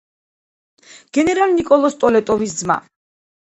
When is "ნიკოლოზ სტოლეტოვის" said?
1.59-2.57